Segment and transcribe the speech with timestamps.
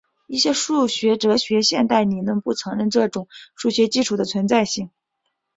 [0.25, 4.89] 一些数学哲学的现代理论不承认这种数学基础的存在性。